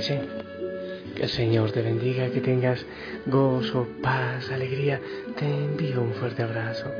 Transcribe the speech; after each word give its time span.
Que 0.00 1.24
el 1.24 1.28
Señor 1.28 1.72
te 1.72 1.82
bendiga, 1.82 2.30
que 2.30 2.40
tengas 2.40 2.86
gozo, 3.26 3.86
paz, 4.02 4.50
alegría. 4.50 4.98
Te 5.38 5.44
envío 5.44 6.00
un 6.00 6.14
fuerte 6.14 6.42
abrazo. 6.42 6.90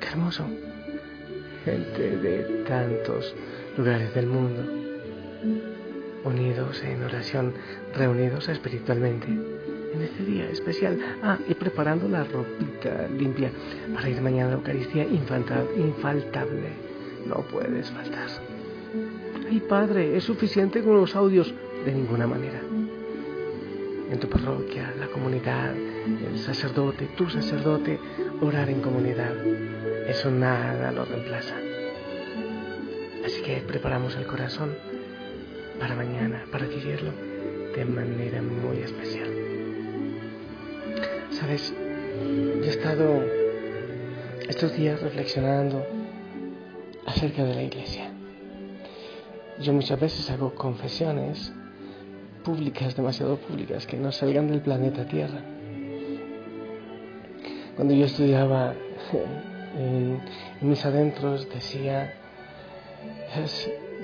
Qué 0.00 0.08
hermoso. 0.08 0.46
Gente 1.66 2.16
de 2.16 2.64
tantos 2.66 3.34
lugares 3.76 4.14
del 4.14 4.28
mundo, 4.28 4.62
unidos 6.24 6.82
en 6.84 7.02
oración, 7.02 7.52
reunidos 7.94 8.48
espiritualmente 8.48 9.26
en 9.28 10.00
este 10.00 10.24
día 10.24 10.48
especial. 10.48 10.98
Ah, 11.22 11.38
y 11.46 11.52
preparando 11.52 12.08
la 12.08 12.24
ropita 12.24 13.08
limpia 13.08 13.50
para 13.94 14.08
ir 14.08 14.22
mañana 14.22 14.46
a 14.46 14.50
la 14.52 14.56
Eucaristía 14.56 15.04
infaltable. 15.04 16.70
No 17.26 17.42
puedes 17.52 17.90
faltar. 17.90 18.28
Ay, 19.50 19.60
Padre, 19.60 20.16
es 20.16 20.24
suficiente 20.24 20.82
con 20.82 20.94
los 20.94 21.14
audios 21.14 21.52
de 21.86 21.92
ninguna 21.92 22.26
manera. 22.26 22.60
En 24.10 24.18
tu 24.18 24.28
parroquia, 24.28 24.92
la 24.98 25.06
comunidad, 25.06 25.72
el 25.74 26.38
sacerdote, 26.38 27.06
tu 27.16 27.30
sacerdote, 27.30 27.98
orar 28.40 28.68
en 28.68 28.80
comunidad, 28.80 29.34
eso 30.08 30.30
nada 30.30 30.90
lo 30.92 31.04
reemplaza. 31.04 31.54
Así 33.24 33.40
que 33.42 33.62
preparamos 33.66 34.16
el 34.16 34.26
corazón 34.26 34.74
para 35.78 35.94
mañana, 35.94 36.44
para 36.50 36.66
vivirlo 36.66 37.12
de 37.74 37.84
manera 37.84 38.42
muy 38.42 38.78
especial. 38.78 39.30
Sabes, 41.30 41.72
yo 42.58 42.64
he 42.64 42.68
estado 42.68 43.22
estos 44.48 44.76
días 44.76 45.00
reflexionando 45.02 45.84
acerca 47.06 47.44
de 47.44 47.54
la 47.54 47.62
iglesia. 47.62 48.10
Yo 49.60 49.72
muchas 49.72 49.98
veces 50.00 50.30
hago 50.30 50.54
confesiones 50.54 51.52
públicas, 52.46 52.94
demasiado 52.94 53.38
públicas, 53.38 53.88
que 53.88 53.96
no 53.96 54.12
salgan 54.12 54.46
del 54.46 54.60
planeta 54.60 55.04
Tierra. 55.04 55.40
Cuando 57.74 57.92
yo 57.92 58.06
estudiaba 58.06 58.72
en, 59.76 60.20
mis 60.60 60.86
adentros 60.86 61.48
decía, 61.52 62.14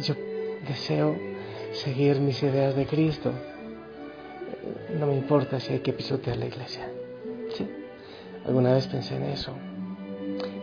yo 0.00 0.14
deseo 0.66 1.16
seguir 1.72 2.18
mis 2.18 2.42
ideas 2.42 2.74
de 2.74 2.84
Cristo. 2.84 3.32
No 4.98 5.06
me 5.06 5.14
importa 5.14 5.60
si 5.60 5.74
hay 5.74 5.78
que 5.78 5.92
pisotear 5.92 6.36
la 6.36 6.46
iglesia. 6.46 6.90
¿Sí? 7.56 7.64
Alguna 8.44 8.74
vez 8.74 8.88
pensé 8.88 9.16
en 9.16 9.22
eso. 9.22 9.52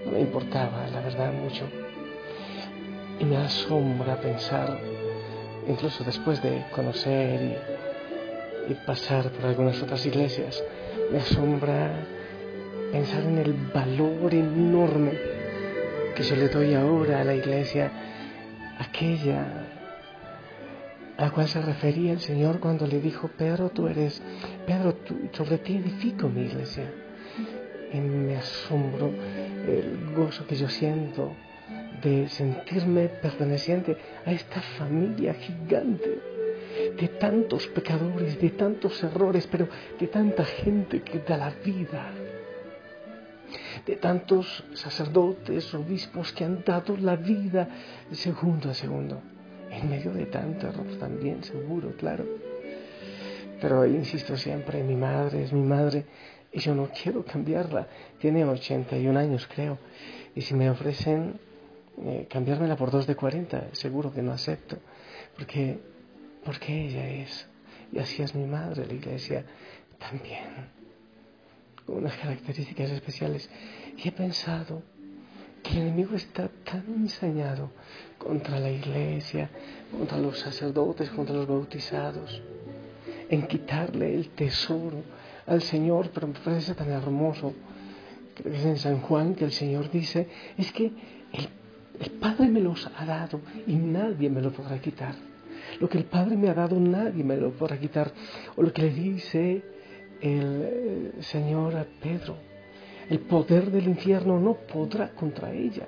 No 0.06 0.12
me 0.12 0.20
importaba, 0.20 0.86
la 0.90 1.00
verdad, 1.00 1.32
mucho. 1.32 1.64
Y 3.20 3.24
me 3.24 3.38
asombra 3.38 4.20
pensar 4.20 4.99
incluso 5.70 6.04
después 6.04 6.42
de 6.42 6.66
conocer 6.72 7.58
y, 8.68 8.74
pasar 8.86 9.32
por 9.32 9.46
algunas 9.46 9.82
otras 9.82 10.06
iglesias, 10.06 10.64
me 11.12 11.20
asombra 11.20 11.92
pensar 12.92 13.24
en 13.24 13.40
el 13.40 13.54
valor 13.74 14.34
enorme 14.34 15.12
que 16.16 16.22
yo 16.24 16.36
le 16.36 16.50
doy 16.50 16.76
ahora 16.76 17.22
a 17.22 17.24
la 17.24 17.34
iglesia, 17.34 17.92
aquella 18.78 19.70
a 21.18 21.24
la 21.24 21.32
cual 21.32 21.48
se 21.48 21.62
refería 21.62 22.14
el 22.14 22.20
Señor 22.20 22.60
cuando 22.60 22.86
le 22.86 23.02
dijo, 23.02 23.28
Pedro, 23.28 23.70
tú 23.70 23.88
eres, 23.88 24.22
Pedro, 24.68 24.94
tú, 24.96 25.30
sobre 25.34 25.58
ti 25.58 25.78
edifico 25.78 26.30
mi 26.30 26.42
iglesia. 26.42 26.92
Y 27.92 28.00
me 28.00 28.38
asombro 28.38 29.12
el 29.68 30.14
gozo 30.16 30.46
que 30.46 30.56
yo 30.56 30.70
siento 30.70 31.34
de 32.02 32.28
sentirme 32.30 33.08
perteneciente 33.08 33.98
a 34.26 34.32
esta 34.32 34.62
familia 34.62 35.34
gigante 35.34 36.20
de 37.00 37.08
tantos 37.08 37.68
pecadores, 37.68 38.40
de 38.40 38.50
tantos 38.52 39.04
errores, 39.04 39.48
pero 39.48 39.68
de 40.00 40.08
tanta 40.08 40.46
gente 40.46 41.02
que 41.02 41.20
da 41.20 41.38
la 41.38 41.50
vida, 41.50 42.12
de 43.86 43.96
tantos 43.96 44.64
sacerdotes, 44.74 45.74
obispos 45.74 46.32
que 46.34 46.46
han 46.46 46.64
dado 46.64 46.96
la 46.98 47.16
vida 47.16 47.68
segundo 48.12 48.70
a 48.70 48.74
segundo, 48.74 49.22
en 49.70 49.90
medio 49.90 50.12
de 50.12 50.26
tanto 50.28 50.68
error 50.68 50.88
también, 51.00 51.44
seguro, 51.44 51.94
claro. 51.98 52.26
Pero 53.62 53.86
insisto 53.86 54.38
siempre, 54.38 54.84
mi 54.84 54.96
madre 54.96 55.44
es 55.44 55.52
mi 55.52 55.64
madre 55.64 56.06
y 56.52 56.60
yo 56.60 56.74
no 56.74 56.90
quiero 56.90 57.26
cambiarla. 57.26 57.88
Tiene 58.20 58.46
81 58.46 59.20
años, 59.20 59.50
creo. 59.54 59.78
Y 60.34 60.42
si 60.42 60.54
me 60.54 60.70
ofrecen 60.70 61.40
eh, 62.06 62.28
cambiármela 62.30 62.76
por 62.76 62.92
dos 62.92 63.08
de 63.08 63.16
40, 63.16 63.70
seguro 63.74 64.12
que 64.14 64.22
no 64.22 64.32
acepto, 64.32 64.78
porque, 65.36 65.80
porque 66.46 66.86
ella 66.86 67.10
es, 67.10 67.48
y 67.92 68.00
así 68.00 68.22
es 68.22 68.34
mi 68.36 68.46
madre, 68.46 68.86
la 68.86 68.94
iglesia 68.94 69.44
también, 69.98 70.70
con 71.86 71.98
unas 71.98 72.16
características 72.16 72.92
especiales. 72.92 73.50
Y 73.98 74.08
he 74.08 74.12
pensado 74.12 74.82
que 75.62 75.72
el 75.72 75.80
enemigo 75.80 76.16
está 76.16 76.48
tan 76.64 76.86
ensañado 76.88 77.72
contra 78.18 78.60
la 78.60 78.72
iglesia, 78.72 79.50
contra 79.92 80.18
los 80.20 80.40
sacerdotes, 80.40 81.10
contra 81.10 81.36
los 81.36 81.48
bautizados, 81.48 82.42
en 83.30 83.46
quitarle 83.46 84.16
el 84.16 84.30
tesoro 84.30 85.04
al 85.46 85.62
Señor, 85.62 86.12
pero 86.14 86.28
me 86.28 86.40
parece 86.40 86.76
tan 86.76 86.90
hermoso. 86.90 87.54
Creo 88.36 88.54
que 88.54 88.58
es 88.58 88.66
en 88.66 88.78
San 88.78 89.02
Juan 89.02 89.36
que 89.36 89.46
el 89.46 89.52
Señor 89.52 89.92
dice, 89.92 90.30
es 90.58 90.72
que 90.72 90.94
el 91.34 91.50
el 92.00 92.12
Padre 92.12 92.48
me 92.48 92.62
los 92.62 92.90
ha 92.96 93.06
dado 93.06 93.42
y 93.68 93.76
nadie 93.76 94.30
me 94.30 94.42
lo 94.42 94.52
podrá 94.52 94.80
quitar. 94.80 95.16
Lo 95.80 95.90
que 95.90 95.98
el 95.98 96.06
Padre 96.06 96.38
me 96.38 96.50
ha 96.50 96.54
dado 96.54 96.80
nadie 96.80 97.24
me 97.24 97.38
lo 97.38 97.52
podrá 97.52 97.78
quitar. 97.78 98.12
O 98.56 98.64
lo 98.64 98.72
que 98.72 98.84
le 98.84 98.92
dice 98.92 99.64
el 100.22 101.14
Señor 101.20 101.76
a 101.76 101.86
Pedro. 102.02 102.38
El 103.10 103.20
poder 103.20 103.72
del 103.72 103.88
infierno 103.88 104.40
no 104.40 104.54
podrá 104.54 105.10
contra 105.12 105.52
ella. 105.52 105.88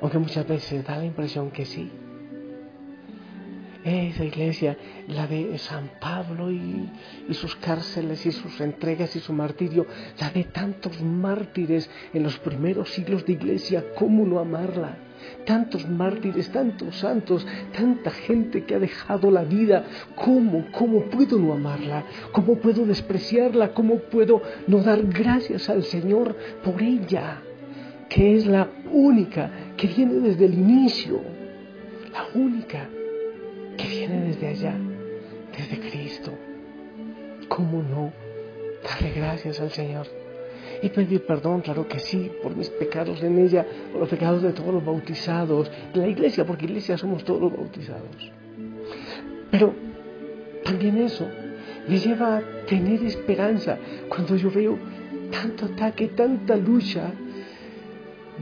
Aunque 0.00 0.18
muchas 0.18 0.46
veces 0.46 0.84
da 0.84 0.98
la 0.98 1.04
impresión 1.04 1.50
que 1.50 1.64
sí. 1.64 1.90
Esa 3.88 4.22
iglesia, 4.22 4.76
la 5.06 5.26
de 5.26 5.56
San 5.56 5.92
Pablo 5.98 6.52
y, 6.52 6.90
sus 7.30 7.56
cárceles 7.56 8.26
y 8.26 8.32
sus 8.32 8.60
entregas 8.60 9.16
y 9.16 9.20
su 9.20 9.32
martirio, 9.32 9.86
la 10.20 10.28
de 10.28 10.44
tantos 10.44 11.00
mártires 11.00 11.88
en 12.12 12.22
los 12.22 12.38
primeros 12.38 12.90
siglos 12.90 13.24
de 13.24 13.32
iglesia, 13.32 13.86
¿cómo 13.96 14.26
no 14.26 14.40
amarla? 14.40 14.98
Tantos 15.46 15.88
mártires, 15.88 16.50
tantos 16.50 16.96
santos, 16.96 17.46
tanta 17.74 18.10
gente 18.10 18.64
que 18.64 18.74
ha 18.74 18.78
dejado 18.78 19.30
la 19.30 19.44
vida, 19.44 19.86
¿cómo, 20.14 20.66
cómo 20.70 21.04
puedo 21.04 21.38
no 21.38 21.54
amarla? 21.54 22.04
¿Cómo 22.32 22.56
puedo 22.56 22.84
despreciarla? 22.84 23.72
¿Cómo 23.72 24.00
puedo 24.00 24.42
no 24.66 24.82
dar 24.82 25.02
gracias 25.04 25.70
al 25.70 25.82
Señor 25.82 26.36
por 26.62 26.82
ella? 26.82 27.40
Que 28.10 28.36
es 28.36 28.46
la 28.46 28.68
única 28.92 29.50
que 29.78 29.86
viene 29.86 30.20
desde 30.20 30.44
el 30.44 30.52
inicio, 30.52 31.22
la 32.12 32.38
única 32.38 32.90
que 33.78 33.88
viene 33.88 34.26
desde 34.26 34.48
allá, 34.48 34.74
desde 35.56 35.80
Cristo. 35.88 36.32
¿Cómo 37.48 37.82
no 37.82 38.12
darle 38.84 39.12
gracias 39.12 39.60
al 39.60 39.70
Señor? 39.70 40.06
Y 40.82 40.90
pedir 40.90 41.24
perdón, 41.24 41.62
claro 41.62 41.88
que 41.88 41.98
sí, 41.98 42.30
por 42.42 42.54
mis 42.54 42.68
pecados 42.68 43.22
en 43.22 43.38
ella, 43.38 43.66
por 43.90 44.00
los 44.02 44.10
pecados 44.10 44.42
de 44.42 44.52
todos 44.52 44.74
los 44.74 44.84
bautizados, 44.84 45.70
de 45.94 46.00
la 46.00 46.08
iglesia, 46.08 46.44
porque 46.44 46.66
iglesia 46.66 46.98
somos 46.98 47.24
todos 47.24 47.40
los 47.40 47.56
bautizados. 47.56 48.32
Pero 49.50 49.72
también 50.64 50.98
eso 50.98 51.26
me 51.88 51.98
lleva 51.98 52.36
a 52.36 52.42
tener 52.66 53.02
esperanza 53.04 53.78
cuando 54.08 54.36
yo 54.36 54.50
veo 54.50 54.78
tanto 55.30 55.66
ataque, 55.66 56.08
tanta 56.08 56.54
lucha. 56.56 57.10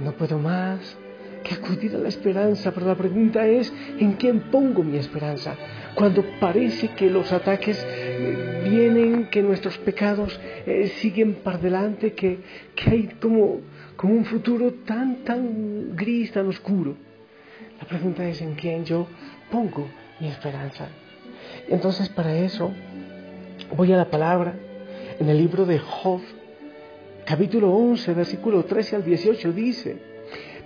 No 0.02 0.12
puedo 0.12 0.38
más 0.38 0.98
que 1.46 1.54
acudir 1.54 1.94
a 1.94 1.98
la 1.98 2.08
esperanza, 2.08 2.72
pero 2.72 2.86
la 2.86 2.96
pregunta 2.96 3.46
es, 3.46 3.72
¿en 3.98 4.14
quién 4.14 4.50
pongo 4.50 4.82
mi 4.82 4.96
esperanza? 4.98 5.54
Cuando 5.94 6.24
parece 6.40 6.88
que 6.88 7.08
los 7.08 7.32
ataques 7.32 7.86
eh, 7.88 8.64
vienen, 8.68 9.28
que 9.30 9.42
nuestros 9.42 9.78
pecados 9.78 10.38
eh, 10.66 10.88
siguen 11.00 11.36
para 11.36 11.58
delante, 11.58 12.14
que, 12.14 12.40
que 12.74 12.90
hay 12.90 13.08
como, 13.20 13.60
como 13.96 14.14
un 14.14 14.24
futuro 14.24 14.72
tan, 14.84 15.18
tan 15.22 15.94
gris, 15.94 16.32
tan 16.32 16.48
oscuro. 16.48 16.96
La 17.80 17.86
pregunta 17.86 18.28
es, 18.28 18.40
¿en 18.40 18.54
quién 18.54 18.84
yo 18.84 19.06
pongo 19.48 19.86
mi 20.18 20.26
esperanza? 20.26 20.88
Entonces, 21.68 22.08
para 22.08 22.36
eso, 22.36 22.72
voy 23.76 23.92
a 23.92 23.96
la 23.96 24.10
palabra 24.10 24.54
en 25.20 25.28
el 25.28 25.38
libro 25.38 25.64
de 25.64 25.78
Job, 25.78 26.22
capítulo 27.24 27.72
11, 27.72 28.14
versículo 28.14 28.64
13 28.64 28.96
al 28.96 29.04
18, 29.04 29.52
dice, 29.52 29.96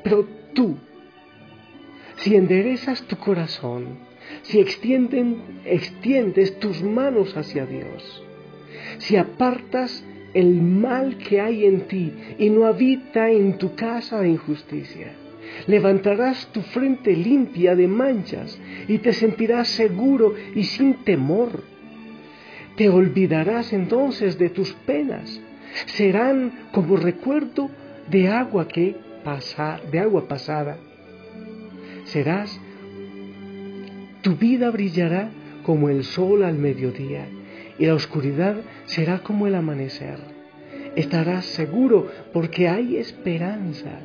pero 0.02 0.39
tú, 0.52 0.76
si 2.16 2.36
enderezas 2.36 3.02
tu 3.02 3.16
corazón, 3.16 3.98
si 4.42 4.60
extiendes 4.60 6.58
tus 6.58 6.82
manos 6.82 7.36
hacia 7.36 7.66
Dios, 7.66 8.22
si 8.98 9.16
apartas 9.16 10.04
el 10.34 10.60
mal 10.62 11.16
que 11.16 11.40
hay 11.40 11.64
en 11.64 11.82
ti 11.88 12.12
y 12.38 12.50
no 12.50 12.66
habita 12.66 13.30
en 13.30 13.58
tu 13.58 13.74
casa 13.74 14.20
de 14.20 14.28
injusticia, 14.28 15.12
levantarás 15.66 16.46
tu 16.52 16.62
frente 16.62 17.16
limpia 17.16 17.74
de 17.74 17.88
manchas 17.88 18.58
y 18.86 18.98
te 18.98 19.12
sentirás 19.12 19.68
seguro 19.68 20.34
y 20.54 20.64
sin 20.64 20.94
temor. 21.04 21.64
Te 22.76 22.88
olvidarás 22.88 23.72
entonces 23.72 24.38
de 24.38 24.50
tus 24.50 24.72
penas, 24.72 25.40
serán 25.86 26.68
como 26.72 26.96
recuerdo 26.96 27.70
de 28.10 28.28
agua 28.28 28.68
que 28.68 28.96
de 29.90 29.98
agua 30.00 30.28
pasada. 30.28 30.76
Serás, 32.04 32.60
tu 34.22 34.36
vida 34.36 34.70
brillará 34.70 35.30
como 35.62 35.88
el 35.88 36.04
sol 36.04 36.42
al 36.44 36.54
mediodía 36.54 37.26
y 37.78 37.86
la 37.86 37.94
oscuridad 37.94 38.56
será 38.86 39.20
como 39.20 39.46
el 39.46 39.54
amanecer. 39.54 40.18
Estarás 40.96 41.44
seguro 41.44 42.08
porque 42.32 42.68
hay 42.68 42.96
esperanza 42.96 44.00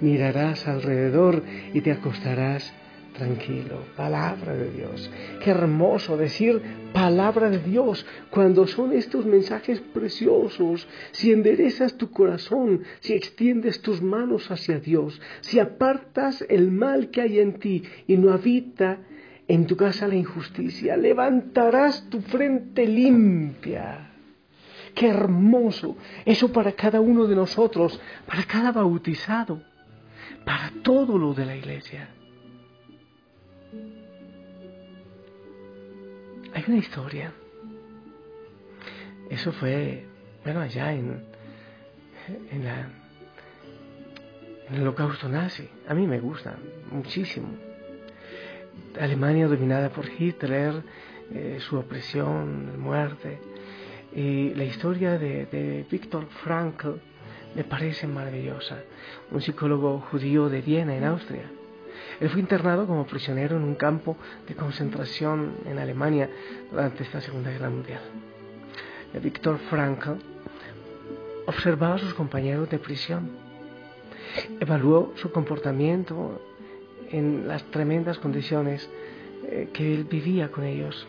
mirarás 0.00 0.66
alrededor 0.68 1.42
y 1.72 1.80
te 1.80 1.92
acostarás 1.92 2.72
tranquilo. 3.18 3.84
Palabra 3.96 4.54
de 4.54 4.70
Dios. 4.70 5.10
Qué 5.44 5.50
hermoso 5.50 6.16
decir 6.16 6.62
palabra 6.92 7.50
de 7.50 7.58
Dios 7.58 8.06
cuando 8.30 8.66
son 8.66 8.92
estos 8.92 9.26
mensajes 9.26 9.80
preciosos. 9.80 10.88
Si 11.10 11.30
enderezas 11.30 11.98
tu 11.98 12.10
corazón, 12.10 12.84
si 13.00 13.12
extiendes 13.12 13.82
tus 13.82 14.00
manos 14.00 14.50
hacia 14.50 14.80
Dios, 14.80 15.20
si 15.40 15.58
apartas 15.58 16.42
el 16.48 16.70
mal 16.70 17.10
que 17.10 17.20
hay 17.20 17.40
en 17.40 17.58
ti 17.58 17.82
y 18.06 18.16
no 18.16 18.32
habita 18.32 19.00
en 19.46 19.66
tu 19.66 19.76
casa 19.76 20.08
la 20.08 20.16
injusticia, 20.16 20.96
levantarás 20.96 22.08
tu 22.08 22.22
frente 22.22 22.86
limpia. 22.86 24.12
Qué 24.94 25.08
hermoso. 25.08 25.96
Eso 26.24 26.50
para 26.50 26.72
cada 26.72 27.00
uno 27.00 27.26
de 27.26 27.36
nosotros, 27.36 28.00
para 28.26 28.44
cada 28.44 28.72
bautizado 28.72 29.60
para 30.48 30.72
todo 30.82 31.18
lo 31.18 31.34
de 31.34 31.44
la 31.44 31.56
iglesia. 31.56 32.08
Hay 36.54 36.64
una 36.66 36.78
historia. 36.78 37.32
Eso 39.30 39.52
fue, 39.52 40.06
bueno, 40.44 40.60
allá 40.60 40.92
en, 40.92 41.22
en, 42.50 42.64
la, 42.64 42.88
en 44.68 44.74
el 44.74 44.82
holocausto 44.82 45.28
nazi. 45.28 45.68
A 45.86 45.94
mí 45.94 46.06
me 46.06 46.20
gusta 46.20 46.56
muchísimo. 46.90 47.48
Alemania 48.98 49.46
dominada 49.46 49.90
por 49.90 50.06
Hitler, 50.08 50.82
eh, 51.32 51.58
su 51.60 51.78
opresión, 51.78 52.80
muerte. 52.80 53.38
Y 54.14 54.54
la 54.54 54.64
historia 54.64 55.18
de, 55.18 55.46
de 55.46 55.84
Viktor 55.90 56.26
Frankl 56.42 56.94
me 57.54 57.64
parece 57.64 58.06
maravillosa. 58.06 58.78
Un 59.30 59.42
psicólogo 59.42 60.00
judío 60.10 60.48
de 60.48 60.62
Viena, 60.62 60.96
en 60.96 61.04
Austria. 61.04 61.57
Él 62.20 62.30
fue 62.30 62.40
internado 62.40 62.86
como 62.86 63.06
prisionero 63.06 63.56
en 63.56 63.62
un 63.62 63.74
campo 63.74 64.16
de 64.46 64.54
concentración 64.54 65.54
en 65.66 65.78
Alemania 65.78 66.28
durante 66.70 67.02
esta 67.04 67.20
Segunda 67.20 67.50
Guerra 67.50 67.70
Mundial. 67.70 68.00
Víctor 69.22 69.58
Frankl 69.70 70.12
observaba 71.46 71.94
a 71.94 71.98
sus 71.98 72.14
compañeros 72.14 72.68
de 72.68 72.78
prisión, 72.78 73.30
evaluó 74.60 75.12
su 75.16 75.30
comportamiento 75.30 76.40
en 77.10 77.48
las 77.48 77.62
tremendas 77.70 78.18
condiciones 78.18 78.88
eh, 79.44 79.70
que 79.72 79.94
él 79.94 80.04
vivía 80.04 80.50
con 80.50 80.64
ellos 80.64 81.08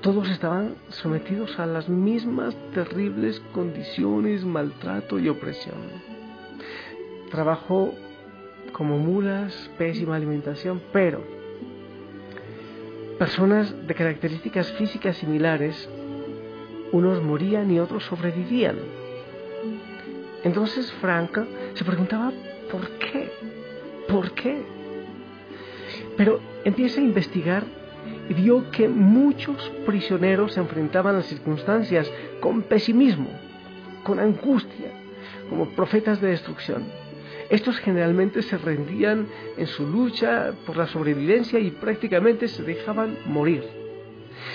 todos 0.00 0.28
estaban 0.30 0.76
sometidos 0.88 1.58
a 1.58 1.66
las 1.66 1.88
mismas 1.88 2.56
terribles 2.72 3.40
condiciones, 3.52 4.44
maltrato 4.44 5.18
y 5.18 5.28
opresión. 5.28 5.76
Trabajo 7.30 7.92
como 8.76 8.98
mulas, 8.98 9.70
pésima 9.78 10.16
alimentación, 10.16 10.82
pero 10.92 11.24
personas 13.18 13.74
de 13.86 13.94
características 13.94 14.70
físicas 14.72 15.16
similares, 15.16 15.88
unos 16.92 17.22
morían 17.22 17.70
y 17.70 17.80
otros 17.80 18.04
sobrevivían. 18.04 18.76
Entonces 20.44 20.92
Franca 21.00 21.46
se 21.72 21.86
preguntaba, 21.86 22.30
¿por 22.70 22.86
qué? 22.98 23.32
¿Por 24.10 24.32
qué? 24.32 24.62
Pero 26.18 26.40
empieza 26.66 27.00
a 27.00 27.04
investigar 27.04 27.64
y 28.28 28.34
vio 28.34 28.70
que 28.70 28.90
muchos 28.90 29.72
prisioneros 29.86 30.52
se 30.52 30.60
enfrentaban 30.60 31.14
a 31.14 31.18
las 31.20 31.26
circunstancias 31.26 32.12
con 32.40 32.60
pesimismo, 32.60 33.30
con 34.02 34.20
angustia, 34.20 34.90
como 35.48 35.70
profetas 35.70 36.20
de 36.20 36.28
destrucción. 36.28 37.05
Estos 37.48 37.78
generalmente 37.78 38.42
se 38.42 38.58
rendían 38.58 39.26
en 39.56 39.66
su 39.66 39.86
lucha 39.86 40.52
por 40.66 40.76
la 40.76 40.86
sobrevivencia 40.86 41.58
y 41.58 41.70
prácticamente 41.70 42.48
se 42.48 42.62
dejaban 42.62 43.16
morir. 43.26 43.64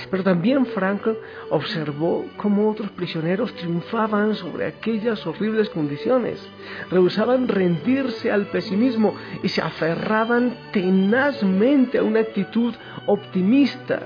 Pero 0.10 0.24
también 0.24 0.65
Franco 0.67 1.15
observó 1.50 2.25
cómo 2.38 2.69
otros 2.69 2.91
prisioneros 2.91 3.53
triunfaban 3.55 4.36
sobre 4.36 4.65
aquellas 4.65 5.25
horribles 5.25 5.69
condiciones, 5.69 6.41
rehusaban 6.89 7.48
rendirse 7.48 8.31
al 8.31 8.48
pesimismo 8.48 9.15
y 9.43 9.50
se 9.50 9.62
aferraban 9.62 10.55
tenazmente 10.71 11.98
a 11.98 12.03
una 12.03 12.21
actitud 12.21 12.74
optimista. 13.07 14.01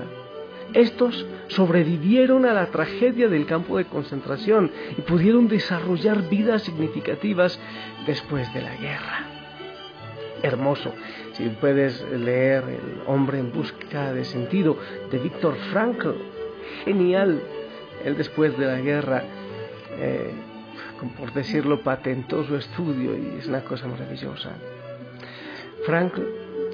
Estos 0.74 1.26
sobrevivieron 1.48 2.44
a 2.44 2.52
la 2.52 2.66
tragedia 2.66 3.28
del 3.28 3.46
campo 3.46 3.78
de 3.78 3.86
concentración 3.86 4.70
y 4.96 5.00
pudieron 5.02 5.48
desarrollar 5.48 6.28
vidas 6.28 6.62
significativas 6.62 7.58
después 8.06 8.52
de 8.52 8.62
la 8.62 8.74
guerra 8.76 9.36
hermoso. 10.42 10.92
Si 11.32 11.48
puedes 11.48 12.02
leer 12.10 12.64
El 12.64 13.02
hombre 13.06 13.38
en 13.38 13.52
busca 13.52 14.12
de 14.12 14.24
sentido 14.24 14.78
de 15.10 15.18
Víctor 15.18 15.56
Frankl, 15.72 16.14
genial. 16.84 17.40
Él 18.04 18.16
después 18.16 18.56
de 18.58 18.66
la 18.66 18.80
guerra, 18.80 19.24
eh, 19.98 20.30
por 21.18 21.32
decirlo, 21.32 21.82
patentó 21.82 22.44
su 22.44 22.56
estudio 22.56 23.16
y 23.16 23.38
es 23.38 23.46
una 23.46 23.62
cosa 23.62 23.86
maravillosa. 23.88 24.50
Frankl 25.84 26.22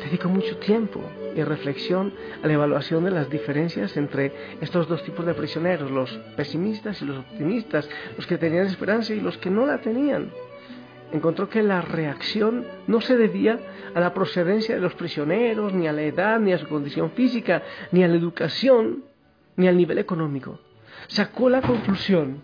dedicó 0.04 0.28
mucho 0.28 0.56
tiempo 0.58 1.00
y 1.34 1.42
reflexión 1.42 2.12
a 2.42 2.46
la 2.46 2.52
evaluación 2.52 3.04
de 3.04 3.10
las 3.10 3.30
diferencias 3.30 3.96
entre 3.96 4.32
estos 4.60 4.88
dos 4.88 5.02
tipos 5.02 5.24
de 5.24 5.34
prisioneros, 5.34 5.90
los 5.90 6.10
pesimistas 6.36 7.00
y 7.02 7.06
los 7.06 7.18
optimistas, 7.18 7.88
los 8.16 8.26
que 8.26 8.38
tenían 8.38 8.66
esperanza 8.66 9.14
y 9.14 9.20
los 9.20 9.38
que 9.38 9.50
no 9.50 9.66
la 9.66 9.80
tenían 9.80 10.30
encontró 11.12 11.48
que 11.48 11.62
la 11.62 11.82
reacción 11.82 12.64
no 12.86 13.00
se 13.00 13.16
debía 13.16 13.58
a 13.94 14.00
la 14.00 14.14
procedencia 14.14 14.74
de 14.74 14.80
los 14.80 14.94
prisioneros, 14.94 15.72
ni 15.72 15.86
a 15.86 15.92
la 15.92 16.02
edad, 16.02 16.40
ni 16.40 16.52
a 16.52 16.58
su 16.58 16.66
condición 16.66 17.10
física, 17.12 17.62
ni 17.92 18.02
a 18.02 18.08
la 18.08 18.16
educación, 18.16 19.04
ni 19.56 19.68
al 19.68 19.76
nivel 19.76 19.98
económico. 19.98 20.58
Sacó 21.08 21.50
la 21.50 21.60
conclusión, 21.60 22.40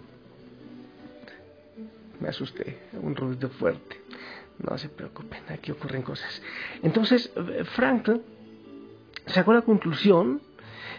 me 2.21 2.29
asusté, 2.29 2.79
un 3.01 3.17
ruido 3.17 3.49
fuerte, 3.49 4.01
no 4.59 4.77
se 4.79 4.89
preocupen, 4.89 5.41
aquí 5.49 5.71
ocurren 5.71 6.03
cosas. 6.03 6.43
Entonces, 6.83 7.31
Frank 7.75 8.11
sacó 9.27 9.53
la 9.53 9.63
conclusión 9.63 10.41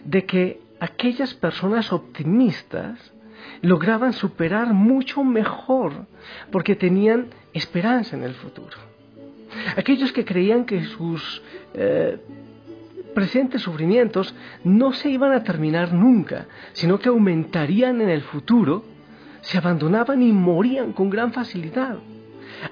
de 0.06 0.26
que 0.26 0.62
aquellas 0.80 1.34
personas 1.34 1.92
optimistas 1.92 3.14
lograban 3.62 4.14
superar 4.14 4.74
mucho 4.74 5.24
mejor 5.24 6.08
porque 6.52 6.76
tenían 6.76 7.28
esperanza 7.54 8.16
en 8.16 8.24
el 8.24 8.34
futuro. 8.34 8.78
Aquellos 9.76 10.12
que 10.12 10.26
creían 10.26 10.66
que 10.66 10.84
sus 10.86 11.42
eh, 11.74 12.20
presentes 13.16 13.62
sufrimientos 13.62 14.34
no 14.64 14.94
se 14.94 15.10
iban 15.10 15.32
a 15.32 15.44
terminar 15.44 15.94
nunca, 15.94 16.48
sino 16.74 17.00
que 17.00 17.10
aumentarían 17.10 18.02
en 18.02 18.10
el 18.10 18.22
futuro, 18.22 18.84
se 19.42 19.58
abandonaban 19.58 20.22
y 20.22 20.32
morían 20.32 20.94
con 20.94 21.10
gran 21.10 21.34
facilidad. 21.34 21.98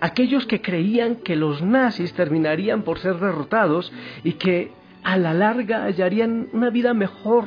Aquellos 0.02 0.46
que 0.46 0.62
creían 0.62 1.18
que 1.18 1.36
los 1.36 1.62
nazis 1.62 2.14
terminarían 2.14 2.84
por 2.84 3.00
ser 3.00 3.18
derrotados 3.20 3.92
y 4.24 4.34
que 4.34 4.72
a 5.04 5.18
la 5.18 5.34
larga 5.34 5.84
hallarían 5.84 6.50
una 6.54 6.70
vida 6.70 6.94
mejor, 6.94 7.46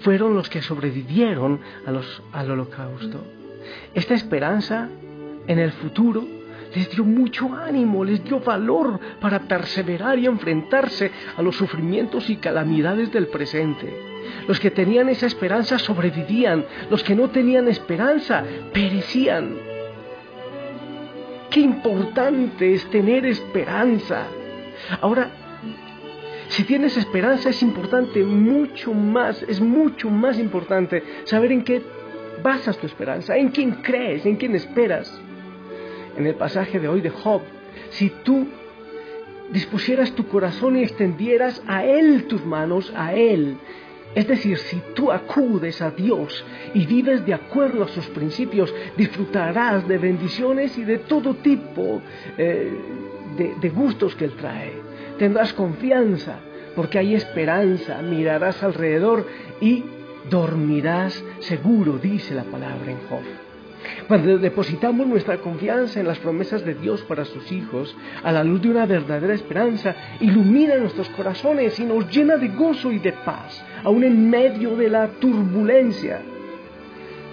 fueron 0.00 0.34
los 0.34 0.48
que 0.48 0.62
sobrevivieron 0.62 1.60
al 2.32 2.50
holocausto. 2.50 3.24
Esta 3.94 4.14
esperanza 4.14 4.88
en 5.46 5.58
el 5.58 5.72
futuro 5.72 6.26
les 6.74 6.88
dio 6.90 7.04
mucho 7.04 7.52
ánimo, 7.54 8.04
les 8.04 8.22
dio 8.22 8.40
valor 8.40 9.00
para 9.20 9.40
perseverar 9.40 10.18
y 10.18 10.26
enfrentarse 10.26 11.10
a 11.36 11.42
los 11.42 11.56
sufrimientos 11.56 12.30
y 12.30 12.36
calamidades 12.36 13.12
del 13.12 13.26
presente. 13.26 13.92
Los 14.46 14.60
que 14.60 14.70
tenían 14.70 15.08
esa 15.08 15.26
esperanza 15.26 15.78
sobrevivían, 15.78 16.64
los 16.88 17.02
que 17.02 17.16
no 17.16 17.30
tenían 17.30 17.68
esperanza 17.68 18.44
perecían. 18.72 19.69
Qué 21.50 21.60
importante 21.60 22.74
es 22.74 22.84
tener 22.90 23.26
esperanza. 23.26 24.26
Ahora, 25.00 25.30
si 26.48 26.64
tienes 26.64 26.96
esperanza 26.96 27.50
es 27.50 27.62
importante, 27.62 28.22
mucho 28.22 28.94
más, 28.94 29.42
es 29.42 29.60
mucho 29.60 30.10
más 30.10 30.38
importante 30.38 31.02
saber 31.24 31.52
en 31.52 31.62
qué 31.62 31.82
basas 32.42 32.78
tu 32.78 32.86
esperanza, 32.86 33.36
en 33.36 33.48
quién 33.48 33.72
crees, 33.82 34.24
en 34.26 34.36
quién 34.36 34.54
esperas 34.54 35.20
en 36.16 36.26
el 36.26 36.34
pasaje 36.34 36.78
de 36.78 36.88
hoy 36.88 37.00
de 37.00 37.10
Job, 37.10 37.42
si 37.90 38.10
tú 38.24 38.46
dispusieras 39.52 40.12
tu 40.12 40.26
corazón 40.26 40.76
y 40.76 40.82
extendieras 40.82 41.62
a 41.66 41.84
Él 41.84 42.26
tus 42.26 42.44
manos, 42.44 42.92
a 42.96 43.14
Él, 43.14 43.56
es 44.14 44.26
decir, 44.26 44.58
si 44.58 44.82
tú 44.94 45.12
acudes 45.12 45.80
a 45.80 45.90
Dios 45.90 46.44
y 46.74 46.84
vives 46.86 47.24
de 47.24 47.34
acuerdo 47.34 47.84
a 47.84 47.88
sus 47.88 48.06
principios, 48.08 48.74
disfrutarás 48.96 49.86
de 49.86 49.98
bendiciones 49.98 50.76
y 50.78 50.84
de 50.84 50.98
todo 50.98 51.34
tipo 51.34 52.02
eh, 52.36 52.72
de, 53.36 53.54
de 53.60 53.68
gustos 53.70 54.16
que 54.16 54.24
Él 54.24 54.32
trae. 54.32 54.72
Tendrás 55.18 55.52
confianza 55.52 56.40
porque 56.74 56.98
hay 56.98 57.14
esperanza, 57.14 58.02
mirarás 58.02 58.62
alrededor 58.62 59.26
y 59.60 59.84
dormirás 60.28 61.22
seguro, 61.40 61.98
dice 61.98 62.34
la 62.34 62.44
palabra 62.44 62.90
en 62.90 62.98
Job. 63.08 63.49
Cuando 64.08 64.38
depositamos 64.38 65.06
nuestra 65.06 65.38
confianza 65.38 66.00
en 66.00 66.06
las 66.06 66.18
promesas 66.18 66.64
de 66.64 66.74
Dios 66.74 67.02
para 67.02 67.24
sus 67.24 67.50
hijos, 67.52 67.96
a 68.22 68.32
la 68.32 68.44
luz 68.44 68.62
de 68.62 68.70
una 68.70 68.86
verdadera 68.86 69.34
esperanza, 69.34 69.94
ilumina 70.20 70.76
nuestros 70.76 71.08
corazones 71.10 71.78
y 71.78 71.84
nos 71.84 72.08
llena 72.10 72.36
de 72.36 72.48
gozo 72.48 72.92
y 72.92 72.98
de 72.98 73.12
paz, 73.12 73.64
aun 73.84 74.04
en 74.04 74.28
medio 74.28 74.76
de 74.76 74.88
la 74.88 75.08
turbulencia. 75.08 76.20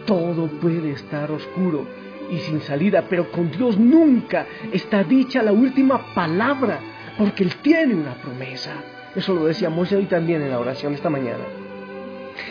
Todo 0.05 0.47
puede 0.47 0.91
estar 0.91 1.31
oscuro 1.31 1.85
y 2.31 2.37
sin 2.37 2.61
salida, 2.61 3.05
pero 3.09 3.31
con 3.31 3.51
Dios 3.51 3.77
nunca 3.77 4.45
está 4.71 5.03
dicha 5.03 5.41
la 5.41 5.51
última 5.51 6.13
palabra, 6.13 6.79
porque 7.17 7.43
Él 7.43 7.55
tiene 7.61 7.95
una 7.95 8.13
promesa. 8.15 8.73
Eso 9.15 9.33
lo 9.33 9.45
decíamos 9.45 9.91
hoy 9.91 10.05
también 10.05 10.41
en 10.41 10.51
la 10.51 10.59
oración 10.59 10.93
esta 10.93 11.09
mañana. 11.09 11.66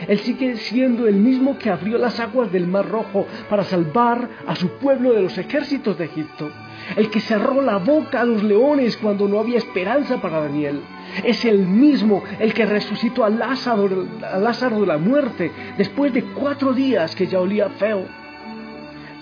Él 0.08 0.18
sigue 0.20 0.56
siendo 0.56 1.06
el 1.06 1.16
mismo 1.16 1.58
que 1.58 1.70
abrió 1.70 1.98
las 1.98 2.18
aguas 2.20 2.52
del 2.52 2.66
Mar 2.66 2.88
Rojo 2.88 3.26
para 3.48 3.64
salvar 3.64 4.28
a 4.46 4.54
su 4.56 4.68
pueblo 4.78 5.12
de 5.12 5.22
los 5.22 5.36
ejércitos 5.38 5.98
de 5.98 6.06
Egipto. 6.06 6.50
El 6.96 7.10
que 7.10 7.20
cerró 7.20 7.62
la 7.62 7.78
boca 7.78 8.20
a 8.20 8.24
los 8.24 8.42
leones 8.42 8.96
cuando 8.96 9.26
no 9.28 9.40
había 9.40 9.58
esperanza 9.58 10.20
para 10.20 10.40
Daniel. 10.40 10.80
Es 11.24 11.44
el 11.44 11.58
mismo 11.66 12.22
el 12.38 12.52
que 12.52 12.66
resucitó 12.66 13.24
a 13.24 13.30
Lázaro, 13.30 14.06
a 14.22 14.38
Lázaro 14.38 14.80
de 14.80 14.86
la 14.86 14.98
muerte 14.98 15.50
después 15.76 16.12
de 16.12 16.22
cuatro 16.22 16.72
días 16.72 17.14
que 17.14 17.26
ya 17.26 17.40
olía 17.40 17.68
feo. 17.70 18.04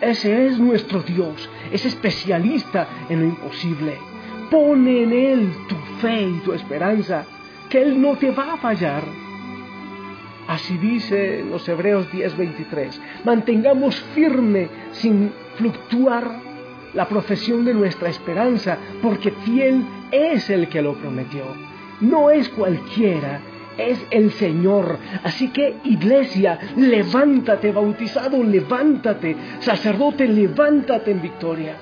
Ese 0.01 0.47
es 0.47 0.59
nuestro 0.59 1.03
Dios, 1.03 1.49
es 1.73 1.87
especialista 1.87 2.89
en 3.09 3.21
lo 3.21 3.27
imposible. 3.27 3.95
Pone 4.51 5.03
en 5.05 5.13
Él 5.13 5.53
tu 5.69 5.77
fe 6.01 6.23
y 6.23 6.41
tu 6.41 6.53
esperanza, 6.53 7.25
que 7.71 7.81
Él 7.81 8.01
no 8.01 8.17
te 8.17 8.31
va 8.31 8.55
a 8.55 8.57
fallar. 8.59 9.24
Así 10.47 10.77
dice 10.79 11.45
los 11.49 11.69
Hebreos 11.69 12.11
10:23. 12.13 13.01
Mantengamos 13.25 14.01
firme 14.15 14.69
sin 14.93 15.33
fluctuar 15.57 16.41
la 16.93 17.09
profesión 17.09 17.65
de 17.65 17.75
nuestra 17.75 18.09
esperanza, 18.09 18.79
porque 19.03 19.31
fiel 19.31 19.85
es 20.11 20.49
el 20.51 20.69
que 20.69 20.83
lo 20.83 20.95
prometió. 20.95 21.45
No 22.01 22.31
es 22.31 22.49
cualquiera, 22.51 23.41
es 23.77 24.05
el 24.11 24.33
Señor. 24.33 24.99
Así 25.23 25.49
que 25.49 25.77
iglesia, 25.85 26.59
levántate, 26.77 27.73
bautizado, 27.73 28.43
levántate, 28.43 29.37
sacerdote, 29.61 30.29
levántate 30.29 31.11
en 31.11 31.23
victoria. 31.23 31.77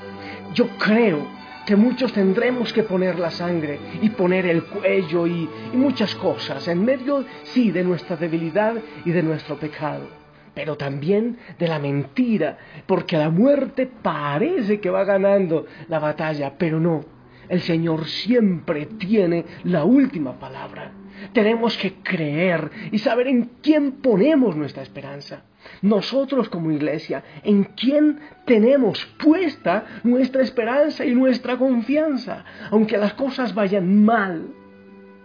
Yo 0.54 0.69
creo 0.78 1.41
que 1.66 1.76
muchos 1.76 2.12
tendremos 2.12 2.73
que 2.73 2.83
poner 2.83 3.19
la 3.19 3.31
sangre 3.31 3.78
y 4.00 4.11
poner 4.11 4.47
el 4.47 4.64
cuello 4.64 5.26
y, 5.26 5.49
muchas 5.73 6.14
cosas 6.14 6.66
en 6.69 6.85
medio, 6.85 7.25
sí, 7.42 7.71
de 7.71 7.85
nuestra 7.85 8.16
debilidad 8.16 8.75
y 9.04 9.11
de 9.11 9.23
nuestro 9.23 9.59
pecado, 9.59 10.09
pero 10.54 10.76
también 10.76 11.38
de 11.59 11.69
la 11.69 11.78
mentira, 11.78 12.59
porque 12.87 13.16
la 13.16 13.31
muerte 13.31 13.87
parece 13.87 14.81
que 14.81 14.90
va 14.90 15.04
ganando 15.04 15.66
la 15.88 15.99
batalla, 15.99 16.54
pero 16.57 16.78
no, 16.78 17.04
el 17.52 17.61
Señor 17.61 18.06
siempre 18.06 18.87
tiene 18.87 19.44
la 19.64 19.85
última 19.85 20.38
palabra. 20.38 20.90
Tenemos 21.35 21.76
que 21.76 21.97
creer 22.02 22.71
y 22.90 22.99
saber 22.99 23.28
en 23.28 23.50
quién 23.62 23.92
ponemos 24.00 24.56
nuestra 24.56 24.82
esperanza. 24.82 25.42
Nosotros 25.82 26.49
como 26.49 26.73
iglesia, 26.73 27.23
¿en 27.44 27.64
quién 27.64 28.21
tenemos 28.47 29.04
puesta 29.23 29.85
nuestra 30.02 30.40
esperanza 30.40 31.04
y 31.04 31.14
nuestra 31.14 31.59
confianza? 31.59 32.42
Aunque 32.71 32.97
las 32.97 33.12
cosas 33.12 33.54
vayan 33.54 34.02
mal, 34.02 34.47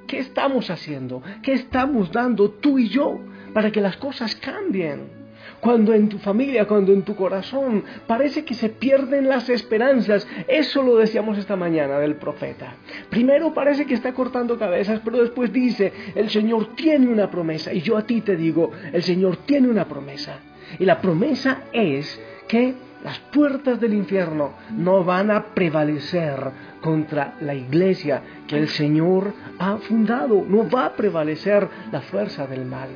¿qué 0.05 0.19
estamos 0.19 0.69
haciendo? 0.69 1.23
¿Qué 1.41 1.53
estamos 1.53 2.11
dando 2.11 2.49
tú 2.51 2.77
y 2.77 2.89
yo 2.89 3.21
para 3.53 3.71
que 3.71 3.79
las 3.79 3.95
cosas 3.95 4.35
cambien? 4.35 5.16
Cuando 5.59 5.93
en 5.93 6.09
tu 6.09 6.17
familia, 6.19 6.67
cuando 6.67 6.93
en 6.93 7.03
tu 7.03 7.15
corazón 7.15 7.83
parece 8.05 8.45
que 8.45 8.53
se 8.53 8.69
pierden 8.69 9.27
las 9.27 9.49
esperanzas. 9.49 10.27
Eso 10.47 10.83
lo 10.83 10.97
decíamos 10.97 11.37
esta 11.37 11.55
mañana 11.55 11.99
del 11.99 12.15
profeta. 12.15 12.75
Primero 13.09 13.53
parece 13.53 13.85
que 13.85 13.93
está 13.93 14.13
cortando 14.13 14.57
cabezas, 14.57 15.01
pero 15.03 15.19
después 15.19 15.51
dice, 15.51 15.91
el 16.15 16.29
Señor 16.29 16.75
tiene 16.75 17.07
una 17.07 17.29
promesa. 17.29 17.73
Y 17.73 17.81
yo 17.81 17.97
a 17.97 18.05
ti 18.05 18.21
te 18.21 18.35
digo, 18.35 18.71
el 18.91 19.03
Señor 19.03 19.37
tiene 19.45 19.67
una 19.67 19.85
promesa. 19.85 20.39
Y 20.79 20.85
la 20.85 21.01
promesa 21.01 21.63
es 21.73 22.19
que 22.47 22.75
las 23.03 23.19
puertas 23.19 23.79
del 23.79 23.93
infierno 23.93 24.53
no 24.71 25.03
van 25.03 25.31
a 25.31 25.45
prevalecer 25.53 26.35
contra 26.81 27.35
la 27.41 27.53
iglesia 27.53 28.21
que 28.47 28.57
el 28.57 28.67
Señor 28.67 29.33
ha 29.59 29.77
fundado. 29.77 30.43
No 30.47 30.69
va 30.69 30.87
a 30.87 30.93
prevalecer 30.93 31.67
la 31.91 32.01
fuerza 32.01 32.47
del 32.47 32.65
mal. 32.65 32.89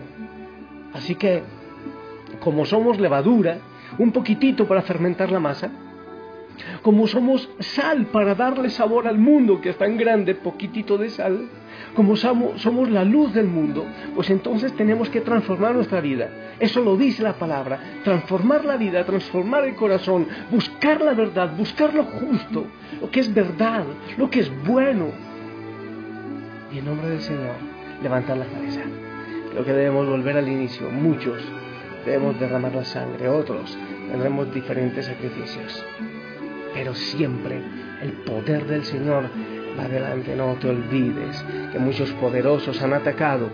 Así 0.94 1.16
que 1.16 1.44
como 2.42 2.66
somos 2.66 3.00
levadura, 3.00 3.60
un 3.98 4.12
poquitito 4.12 4.68
para 4.68 4.82
fermentar 4.82 5.32
la 5.32 5.40
masa, 5.40 5.72
como 6.82 7.08
somos 7.08 7.50
sal 7.60 8.08
para 8.08 8.36
darle 8.36 8.70
sabor 8.70 9.08
al 9.08 9.18
mundo 9.18 9.62
que 9.62 9.70
es 9.70 9.78
tan 9.78 9.98
grande, 9.98 10.36
poquitito 10.36 10.98
de 10.98 11.10
sal, 11.10 11.48
como 11.96 12.16
somos 12.16 12.90
la 12.90 13.04
luz 13.04 13.34
del 13.34 13.48
mundo, 13.48 13.86
pues 14.16 14.30
entonces 14.30 14.74
tenemos 14.74 15.10
que 15.10 15.22
transformar 15.22 15.76
nuestra 15.76 16.02
vida. 16.02 16.30
Eso 16.60 16.82
lo 16.82 16.98
dice 16.98 17.24
la 17.24 17.34
palabra, 17.34 17.80
transformar 18.04 18.66
la 18.66 18.78
vida, 18.78 19.06
transformar 19.06 19.66
el 19.66 19.76
corazón, 19.76 20.28
buscar 20.52 21.02
la 21.02 21.14
verdad, 21.14 21.56
buscar 21.56 21.94
lo 21.94 22.04
justo, 22.04 22.66
lo 23.00 23.10
que 23.10 23.22
es 23.22 23.34
verdad, 23.34 23.86
lo 24.18 24.30
que 24.30 24.42
es 24.42 24.52
bueno. 24.66 25.08
Y 26.72 26.80
en 26.80 26.86
nombre 26.86 27.10
del 27.10 27.22
Señor, 27.22 27.56
levantar 28.02 28.38
la 28.38 28.46
cabeza. 28.46 28.82
Lo 29.56 29.66
que 29.66 29.74
debemos 29.74 30.08
volver 30.08 30.38
al 30.38 30.48
inicio, 30.48 30.90
muchos 30.90 31.42
debemos 32.06 32.40
derramar 32.40 32.76
la 32.76 32.86
sangre, 32.86 33.28
otros 33.28 33.78
tendremos 34.10 34.54
diferentes 34.54 35.06
sacrificios. 35.06 35.86
Pero 36.74 36.94
siempre 36.94 37.62
el 38.02 38.14
poder 38.24 38.66
del 38.66 38.84
Señor 38.84 39.26
va 39.78 39.84
adelante, 39.84 40.36
no 40.36 40.56
te 40.56 40.70
olvides 40.70 41.44
que 41.72 41.80
muchos 41.80 42.10
poderosos 42.14 42.82
han 42.82 42.94
atacado 42.94 43.50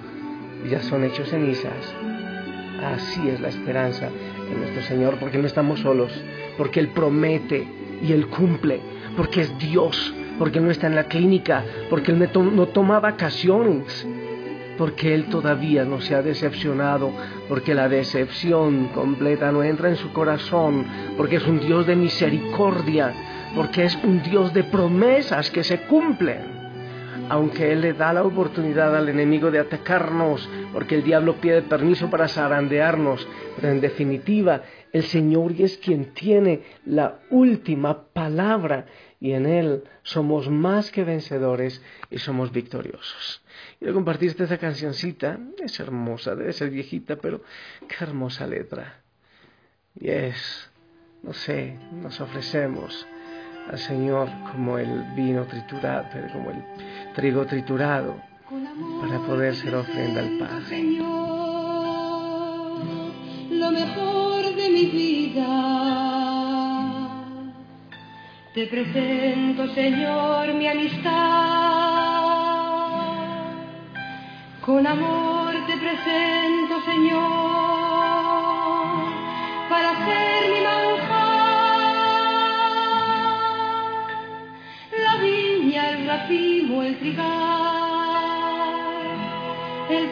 y 0.66 0.70
ya 0.70 0.82
son 0.82 1.04
hechos 1.04 1.30
cenizas. 1.30 1.96
Así 2.84 3.28
es 3.30 3.40
la 3.40 3.50
esperanza 3.50 4.10
en 4.52 4.60
nuestro 4.60 4.82
Señor, 4.84 5.18
porque 5.20 5.38
no 5.38 5.48
estamos 5.48 5.80
solos, 5.80 6.12
porque 6.58 6.80
Él 6.80 6.90
promete 6.90 7.68
y 8.02 8.14
Él 8.14 8.28
cumple, 8.28 8.80
porque 9.16 9.42
es 9.42 9.58
Dios, 9.58 10.14
porque 10.38 10.60
no 10.60 10.70
está 10.70 10.88
en 10.88 10.96
la 10.96 11.06
clínica, 11.06 11.64
porque 11.90 12.12
Él 12.12 12.30
no 12.34 12.68
toma 12.68 13.00
vacaciones, 13.00 14.08
porque 14.78 15.14
Él 15.14 15.26
todavía 15.26 15.84
no 15.86 16.00
se 16.02 16.16
ha 16.16 16.22
decepcionado, 16.22 17.12
porque 17.50 17.74
la 17.74 17.90
decepción 17.90 18.88
completa 18.90 19.52
no 19.52 19.64
entra 19.64 19.90
en 19.90 19.96
su 19.96 20.12
corazón, 20.14 20.86
porque 21.18 21.38
es 21.38 21.48
un 21.48 21.60
Dios 21.60 21.88
de 21.88 21.96
misericordia, 21.96 23.14
porque 23.56 23.86
es 23.86 23.98
un 24.04 24.22
Dios 24.24 24.54
de 24.54 24.64
promesas 24.64 25.50
que 25.52 25.64
se 25.64 25.82
cumplen. 25.82 26.58
Aunque 27.30 27.74
Él 27.74 27.82
le 27.82 27.94
da 27.94 28.14
la 28.14 28.24
oportunidad 28.24 28.96
al 28.96 29.10
enemigo 29.10 29.52
de 29.52 29.60
atacarnos, 29.60 30.48
porque 30.72 30.96
el 30.96 31.04
diablo 31.04 31.36
pide 31.36 31.62
permiso 31.62 32.10
para 32.10 32.30
zarandearnos, 32.30 33.28
pero 33.56 33.70
en 33.70 33.82
definitiva 33.82 34.62
el 34.94 35.04
Señor 35.04 35.54
es 35.58 35.78
quien 35.78 36.14
tiene 36.14 36.62
la 36.86 37.20
última 37.30 38.04
palabra 38.14 38.86
y 39.20 39.32
en 39.34 39.46
Él 39.46 39.84
somos 40.04 40.50
más 40.50 40.92
que 40.92 41.04
vencedores 41.04 41.82
y 42.12 42.20
somos 42.20 42.52
victoriosos. 42.52 43.42
Quiero 43.80 43.94
compartirte 43.94 44.44
esta 44.44 44.58
cancioncita, 44.58 45.40
es 45.64 45.80
hermosa, 45.80 46.36
debe 46.36 46.54
ser 46.54 46.70
viejita, 46.70 47.16
pero 47.16 47.42
qué 47.88 47.96
hermosa 48.04 48.46
letra. 48.46 49.02
Y 50.00 50.10
es, 50.10 50.70
no 51.24 51.34
sé, 51.34 51.78
nos 51.92 52.22
ofrecemos 52.22 53.08
al 53.70 53.80
Señor 53.80 54.30
como 54.52 54.78
el 54.78 55.04
vino 55.16 55.46
triturado, 55.46 56.08
como 56.32 56.52
el 56.52 56.64
trigo 57.16 57.46
triturado, 57.46 58.22
para 59.02 59.20
poder 59.26 59.56
ser 59.56 59.76
ofrenda 59.76 60.22
al 60.22 60.38
Padre. 60.38 60.84
Lo 63.50 63.72
mejor 63.72 64.56
de 64.56 64.70
mi 64.70 64.86
vida 64.86 66.07
te 68.58 68.66
presento, 68.66 69.68
Señor, 69.76 70.52
mi 70.56 70.68
amistad. 70.68 71.14
Con 74.66 74.88
amor 74.88 75.54
te 75.68 75.78
presento, 75.78 76.82
Señor, 76.82 77.22
para 79.70 79.90
ser 80.08 80.50
mi 80.50 80.60
manjar. 80.62 81.38
La 85.06 85.14
viña, 85.22 85.90
el 85.92 86.08
racimo, 86.08 86.82
el 86.82 86.98
trigal, 86.98 87.28
el 89.92 90.12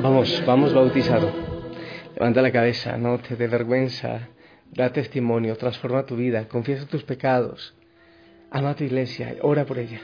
Vamos, 0.00 0.44
vamos 0.46 0.72
bautizado. 0.72 1.28
Levanta 2.14 2.40
la 2.40 2.52
cabeza, 2.52 2.96
no 2.96 3.18
te 3.18 3.34
dé 3.34 3.48
vergüenza. 3.48 4.28
Da 4.70 4.92
testimonio, 4.92 5.56
transforma 5.56 6.06
tu 6.06 6.14
vida, 6.14 6.46
confiesa 6.46 6.86
tus 6.86 7.02
pecados. 7.02 7.74
Ama 8.52 8.70
a 8.70 8.76
tu 8.76 8.84
iglesia, 8.84 9.34
ora 9.42 9.64
por 9.64 9.78
ella. 9.78 10.00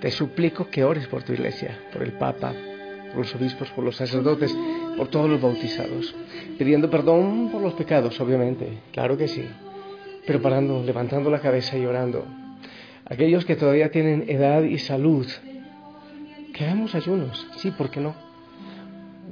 Te 0.00 0.10
suplico 0.10 0.68
que 0.68 0.84
ores 0.84 1.06
por 1.06 1.22
tu 1.22 1.32
iglesia, 1.32 1.78
por 1.94 2.02
el 2.02 2.12
Papa, 2.12 2.52
por 3.08 3.18
los 3.20 3.34
obispos, 3.34 3.70
por 3.70 3.84
los 3.84 3.96
sacerdotes, 3.96 4.54
por 4.98 5.08
todos 5.08 5.30
los 5.30 5.40
bautizados. 5.40 6.14
Pidiendo 6.58 6.90
perdón 6.90 7.48
por 7.50 7.62
los 7.62 7.72
pecados, 7.72 8.20
obviamente, 8.20 8.80
claro 8.92 9.16
que 9.16 9.28
sí. 9.28 9.48
Pero 10.26 10.42
parando, 10.42 10.82
levantando 10.84 11.30
la 11.30 11.40
cabeza 11.40 11.78
y 11.78 11.86
orando. 11.86 12.26
Aquellos 13.06 13.46
que 13.46 13.56
todavía 13.56 13.90
tienen 13.90 14.28
edad 14.28 14.62
y 14.62 14.78
salud, 14.78 15.26
que 16.52 16.64
hagamos 16.64 16.94
ayunos, 16.94 17.46
sí, 17.56 17.70
¿por 17.70 17.90
qué 17.90 18.00
no? 18.00 18.25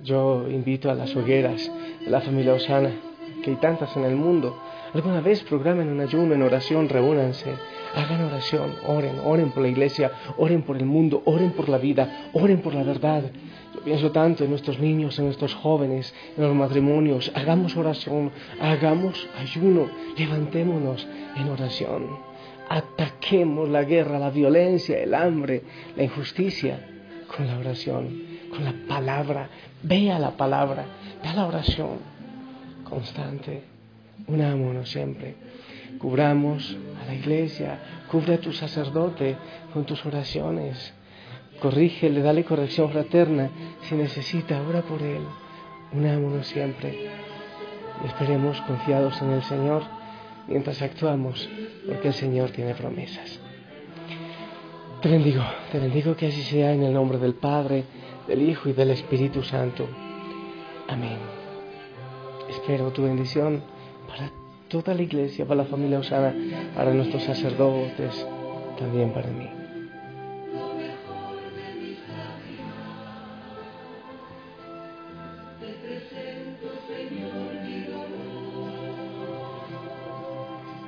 Yo 0.05 0.45
invito 0.51 0.91
a 0.91 0.95
las 0.95 1.17
hogueras 1.17 1.73
de 2.05 2.11
la 2.11 2.21
familia 2.21 2.53
Osana, 2.53 2.91
que 3.43 3.51
hay 3.53 3.57
tantas 3.57 3.97
en 3.97 4.05
el 4.05 4.15
mundo. 4.15 4.55
Alguna 4.93 5.23
vez 5.23 5.43
programen 5.45 5.89
un 5.89 5.99
ayuno 5.99 6.35
en 6.35 6.43
oración, 6.43 6.91
reúnanse, 6.91 7.55
hagan 7.95 8.23
oración, 8.27 8.75
oren, 8.87 9.19
oren 9.25 9.51
por 9.51 9.63
la 9.63 9.71
iglesia, 9.71 10.13
oren 10.37 10.61
por 10.61 10.77
el 10.77 10.85
mundo, 10.85 11.23
oren 11.25 11.53
por 11.53 11.71
la 11.71 11.79
vida, 11.79 12.29
oren 12.35 12.61
por 12.61 12.75
la 12.75 12.83
verdad. 12.83 13.23
Yo 13.75 13.81
pienso 13.81 14.11
tanto 14.13 14.45
en 14.45 14.51
nuestros 14.51 14.79
niños, 14.79 15.19
en 15.19 15.25
nuestros 15.25 15.55
jóvenes, 15.55 16.15
en 16.37 16.45
los 16.45 16.55
matrimonios. 16.55 17.33
Hagamos 17.35 17.75
oración, 17.75 18.31
hagamos 18.61 19.27
ayuno, 19.39 19.89
levantémonos 20.19 21.09
en 21.35 21.49
oración. 21.49 22.09
Ataquemos 22.69 23.71
la 23.71 23.85
guerra, 23.85 24.19
la 24.19 24.29
violencia, 24.29 24.99
el 24.99 25.15
hambre, 25.15 25.63
la 25.97 26.03
injusticia 26.03 26.91
con 27.35 27.47
la 27.47 27.59
oración, 27.59 28.34
con 28.55 28.65
la 28.65 28.75
palabra. 28.89 29.49
Vea 29.83 30.19
la 30.19 30.31
palabra, 30.31 30.85
vea 31.23 31.35
la 31.35 31.47
oración 31.47 31.99
constante. 32.89 33.63
Unámonos 34.27 34.89
siempre. 34.89 35.35
Cubramos 35.99 36.77
a 37.03 37.07
la 37.07 37.15
iglesia, 37.15 37.79
cubre 38.11 38.35
a 38.35 38.41
tu 38.41 38.53
sacerdote 38.53 39.37
con 39.73 39.85
tus 39.85 40.05
oraciones. 40.07 40.95
Corrígele, 41.61 42.23
dale 42.23 42.45
corrección 42.45 42.91
fraterna. 42.91 43.51
Si 43.83 43.95
necesita, 43.95 44.61
ora 44.63 44.83
por 44.83 45.03
él. 45.03 45.23
Unámonos 45.93 46.47
siempre. 46.47 47.09
Esperemos 48.05 48.61
confiados 48.63 49.21
en 49.23 49.31
el 49.31 49.43
Señor 49.43 49.83
mientras 50.49 50.83
actuamos, 50.83 51.49
porque 51.87 52.09
el 52.09 52.15
Señor 52.15 52.51
tiene 52.51 52.75
promesas. 52.75 53.41
Te 55.01 55.09
bendigo, 55.09 55.43
te 55.71 55.79
bendigo 55.79 56.17
que 56.17 56.27
así 56.27 56.43
sea 56.43 56.73
en 56.73 56.83
el 56.83 56.93
nombre 56.93 57.19
del 57.19 57.35
Padre, 57.35 57.85
del 58.27 58.43
Hijo 58.43 58.69
y 58.69 58.73
del 58.73 58.91
Espíritu 58.91 59.43
Santo. 59.43 59.89
Amén. 60.89 61.19
Espero 62.49 62.91
tu 62.93 63.03
bendición 63.03 63.63
para 64.07 64.31
toda 64.69 64.95
la 64.95 65.03
iglesia, 65.03 65.47
para 65.47 65.63
la 65.63 65.69
familia 65.69 65.99
Osana, 65.99 66.35
para 66.75 66.93
nuestros 66.93 67.23
sacerdotes, 67.25 68.27
también 68.79 69.13
para 69.13 69.29
mí. 69.29 69.49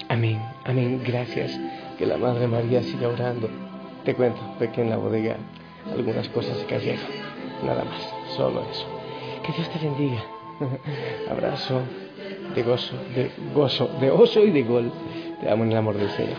Amén, 0.08 0.40
amén, 0.64 1.02
gracias. 1.04 1.58
Que 1.98 2.06
la 2.06 2.16
Madre 2.16 2.46
María 2.46 2.82
siga 2.82 3.08
orando. 3.08 3.50
Te 4.04 4.14
cuento, 4.14 4.40
que 4.58 4.80
en 4.80 4.90
la 4.90 4.96
bodega 4.96 5.36
algunas 5.92 6.28
cosas 6.28 6.56
se 6.58 6.66
cayeron. 6.66 7.04
Nada 7.64 7.84
más, 7.84 8.02
solo 8.36 8.62
eso. 8.70 8.86
Que 9.44 9.52
Dios 9.52 9.68
te 9.70 9.78
bendiga. 9.78 10.24
Abrazo 11.30 11.82
de 12.54 12.62
gozo, 12.62 12.96
de 13.14 13.30
gozo, 13.54 13.90
de 14.00 14.10
oso 14.10 14.44
y 14.44 14.50
de 14.50 14.62
gol. 14.62 14.90
Te 15.40 15.50
amo 15.50 15.64
en 15.64 15.72
el 15.72 15.78
amor 15.78 15.96
del 15.96 16.10
Señor. 16.10 16.38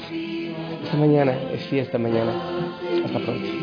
Esta 0.84 0.98
mañana 0.98 1.34
es 1.54 1.66
fiesta 1.68 1.98
mañana. 1.98 2.32
Hasta 3.06 3.20
pronto. 3.20 3.57